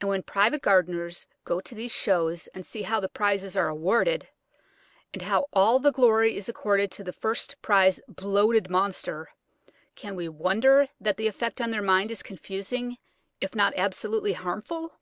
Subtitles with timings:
[0.00, 4.26] And when private gardeners go to these shows and see how the prizes are awarded,
[5.12, 9.30] and how all the glory is accorded to the first prize bloated monster,
[9.94, 12.98] can we wonder that the effect on their minds is confusing,
[13.40, 14.94] if not absolutely harmful?